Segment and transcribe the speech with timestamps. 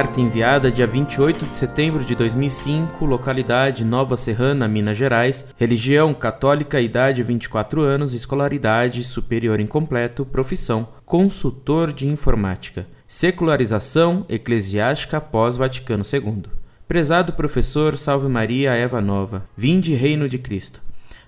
[0.00, 6.80] Carta enviada dia 28 de setembro de 2005, localidade Nova Serrana, Minas Gerais, religião católica,
[6.80, 16.44] idade 24 anos, escolaridade superior incompleto, profissão consultor de informática, secularização eclesiástica após Vaticano II.
[16.88, 20.80] Prezado professor, salve Maria, Eva Nova, vinde reino de Cristo.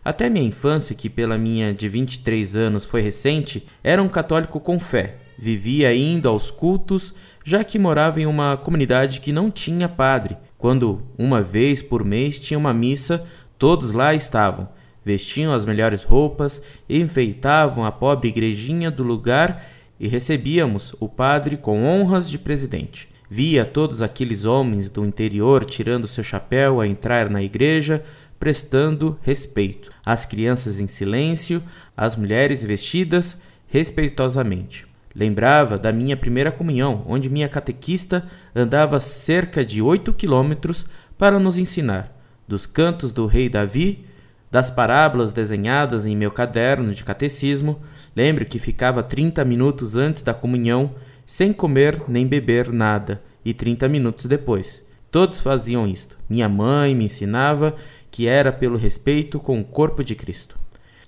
[0.03, 4.81] Até minha infância, que pela minha de 23 anos foi recente, era um católico com
[4.81, 5.17] fé.
[5.39, 7.15] Vivia indo aos cultos,
[7.45, 10.37] já que morava em uma comunidade que não tinha padre.
[10.57, 13.25] Quando, uma vez por mês, tinha uma missa,
[13.59, 14.69] todos lá estavam.
[15.05, 19.65] Vestiam as melhores roupas, enfeitavam a pobre igrejinha do lugar
[19.99, 23.09] e recebíamos o padre com honras de presidente.
[23.29, 28.05] Via todos aqueles homens do interior tirando seu chapéu a entrar na igreja,
[28.39, 29.91] prestando respeito.
[30.05, 31.63] As crianças em silêncio,
[31.97, 34.92] as mulheres vestidas respeitosamente.
[35.15, 38.25] Lembrava da minha primeira comunhão, onde minha catequista
[38.55, 40.87] andava cerca de oito quilômetros
[41.19, 42.13] para nos ensinar
[42.53, 44.05] dos cantos do rei Davi,
[44.51, 47.81] das parábolas desenhadas em meu caderno de catecismo.
[48.15, 53.89] Lembro que ficava 30 minutos antes da comunhão sem comer nem beber nada e 30
[53.89, 54.87] minutos depois.
[55.11, 56.19] Todos faziam isto.
[56.29, 57.75] Minha mãe me ensinava
[58.11, 60.59] que era pelo respeito com o corpo de Cristo.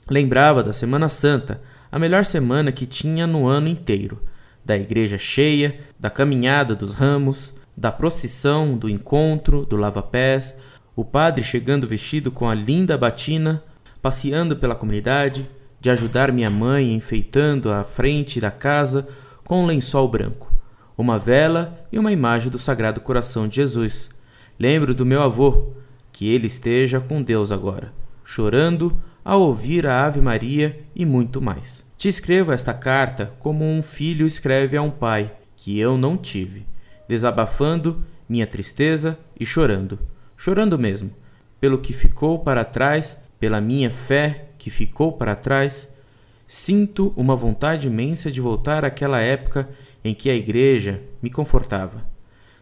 [0.08, 1.60] Lembrava da Semana Santa,
[1.94, 4.20] a melhor semana que tinha no ano inteiro,
[4.64, 10.56] da igreja cheia, da caminhada dos ramos, da procissão, do encontro, do lava-pés,
[10.96, 13.62] o padre chegando vestido com a linda batina,
[14.02, 15.48] passeando pela comunidade,
[15.80, 19.06] de ajudar minha mãe enfeitando a frente da casa
[19.44, 20.52] com um lençol branco
[20.98, 24.10] uma vela e uma imagem do Sagrado Coração de Jesus.
[24.58, 25.74] Lembro do meu avô,
[26.12, 27.92] que ele esteja com Deus agora,
[28.24, 31.84] chorando ao ouvir a Ave Maria e muito mais.
[31.96, 36.66] Te escrevo esta carta como um filho escreve a um pai, que eu não tive,
[37.08, 39.98] desabafando minha tristeza e chorando,
[40.36, 41.10] chorando mesmo,
[41.58, 45.88] pelo que ficou para trás, pela minha fé que ficou para trás.
[46.46, 49.68] Sinto uma vontade imensa de voltar àquela época
[50.04, 52.04] em que a igreja me confortava.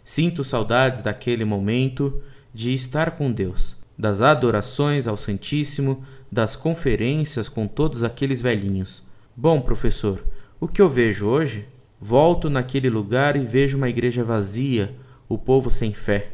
[0.04, 2.22] Sinto saudades daquele momento
[2.54, 9.00] de estar com Deus, das adorações ao Santíssimo, das conferências com todos aqueles velhinhos.
[9.36, 10.26] Bom, professor,
[10.58, 11.68] o que eu vejo hoje?
[12.00, 14.92] Volto naquele lugar e vejo uma igreja vazia,
[15.28, 16.32] o povo sem fé.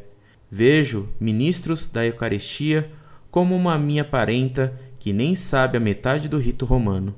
[0.50, 2.90] Vejo ministros da Eucaristia
[3.30, 7.14] como uma minha parenta que nem sabe a metade do rito romano.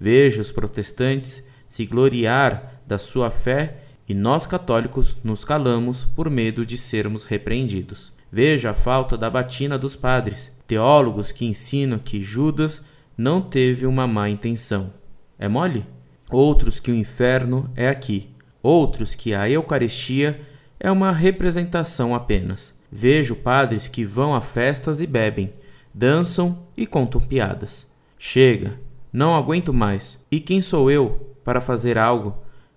[0.00, 3.76] Vejo os protestantes se gloriar da sua fé
[4.08, 8.12] e nós católicos nos calamos por medo de sermos repreendidos.
[8.34, 12.82] Veja a falta da batina dos padres, teólogos que ensinam que Judas
[13.14, 14.90] não teve uma má intenção.
[15.38, 15.84] É mole?
[16.30, 18.30] Outros que o inferno é aqui,
[18.62, 20.40] outros que a Eucaristia
[20.80, 22.74] é uma representação apenas.
[22.90, 25.52] Vejo padres que vão a festas e bebem,
[25.92, 27.86] dançam e contam piadas.
[28.18, 28.80] Chega,
[29.12, 30.24] não aguento mais.
[30.30, 32.34] E quem sou eu para fazer algo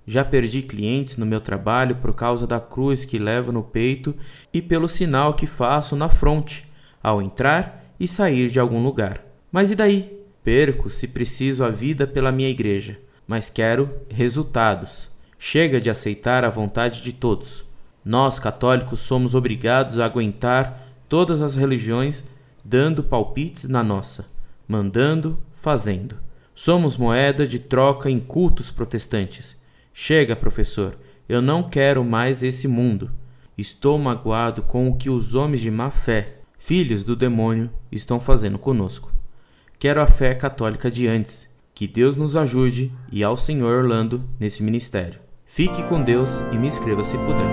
[0.08, 4.16] já perdi clientes no meu trabalho por causa da cruz que levo no peito
[4.54, 6.70] e pelo sinal que faço na fronte
[7.02, 9.24] ao entrar e sair de algum lugar.
[9.52, 10.20] Mas e daí?
[10.44, 15.10] Perco, se preciso, a vida pela minha igreja, mas quero resultados.
[15.40, 17.66] Chega de aceitar a vontade de todos.
[18.04, 22.24] Nós, católicos, somos obrigados a aguentar todas as religiões
[22.64, 24.28] dando palpites na nossa,
[24.68, 26.18] mandando, fazendo.
[26.54, 29.58] Somos moeda de troca em cultos protestantes
[29.98, 33.12] Chega, professor, eu não quero mais esse mundo.
[33.58, 38.60] Estou magoado com o que os homens de má fé, filhos do demônio, estão fazendo
[38.60, 39.14] conosco.
[39.80, 41.50] Quero a fé católica de antes.
[41.74, 45.22] Que Deus nos ajude e ao Senhor Orlando nesse ministério.
[45.46, 47.48] Fique com Deus e me escreva se puder.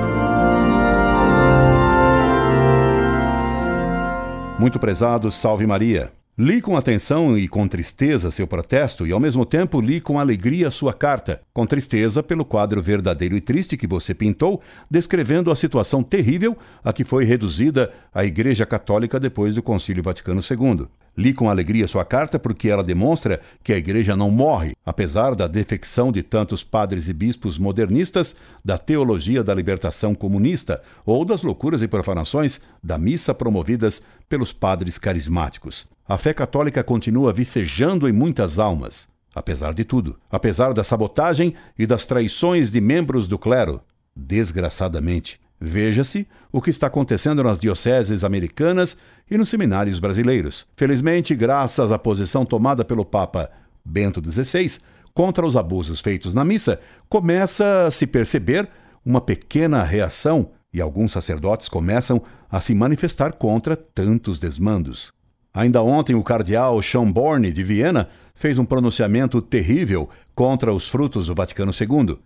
[4.58, 6.12] Muito prezado, salve Maria.
[6.42, 10.72] Li com atenção e com tristeza seu protesto e, ao mesmo tempo, li com alegria
[10.72, 14.60] sua carta, com tristeza pelo quadro verdadeiro e triste que você pintou,
[14.90, 20.40] descrevendo a situação terrível a que foi reduzida a Igreja Católica depois do Concílio Vaticano
[20.40, 20.88] II.
[21.16, 25.46] Li com alegria sua carta porque ela demonstra que a Igreja não morre, apesar da
[25.46, 31.82] defecção de tantos padres e bispos modernistas, da teologia da libertação comunista ou das loucuras
[31.82, 35.86] e profanações da missa promovidas pelos padres carismáticos.
[36.08, 41.86] A fé católica continua vicejando em muitas almas, apesar de tudo, apesar da sabotagem e
[41.86, 43.80] das traições de membros do clero.
[44.16, 48.96] Desgraçadamente, veja-se o que está acontecendo nas dioceses americanas
[49.30, 50.66] e nos seminários brasileiros.
[50.76, 53.48] Felizmente, graças à posição tomada pelo Papa
[53.84, 54.80] Bento XVI
[55.14, 58.68] contra os abusos feitos na missa, começa a se perceber
[59.04, 62.20] uma pequena reação e alguns sacerdotes começam
[62.50, 65.12] a se manifestar contra tantos desmandos.
[65.54, 71.34] Ainda ontem, o cardeal Schönborn, de Viena, fez um pronunciamento terrível contra os frutos do
[71.34, 72.18] Vaticano II.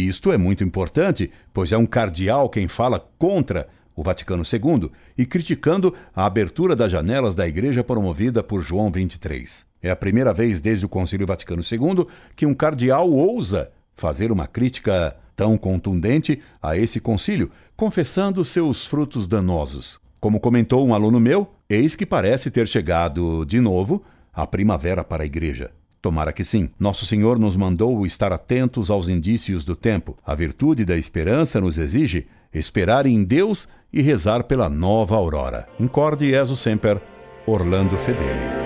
[0.00, 4.90] E isto é muito importante, pois é um cardeal quem fala contra o Vaticano II
[5.18, 9.66] e criticando a abertura das janelas da igreja promovida por João XXIII.
[9.82, 14.46] É a primeira vez desde o Concílio Vaticano II que um cardeal ousa fazer uma
[14.46, 20.00] crítica tão contundente a esse concílio, confessando seus frutos danosos.
[20.18, 24.02] Como comentou um aluno meu, eis que parece ter chegado, de novo,
[24.32, 25.70] a primavera para a igreja.
[26.02, 26.70] Tomara que sim.
[26.78, 30.16] Nosso Senhor nos mandou estar atentos aos indícios do tempo.
[30.24, 35.68] A virtude da esperança nos exige esperar em Deus e rezar pela nova aurora.
[35.78, 37.00] Incorde Jesus Semper,
[37.46, 38.59] Orlando Fedeli.